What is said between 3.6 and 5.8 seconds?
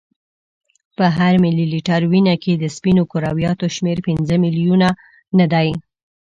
شمیر پنځه میلیونه نه دی.